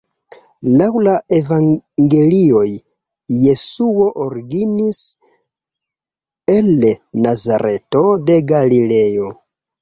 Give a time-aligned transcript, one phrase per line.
[0.77, 2.63] Laŭ la evangelioj,
[3.41, 5.03] Jesuo originis
[6.55, 6.73] el
[7.27, 9.31] Nazareto de Galileo.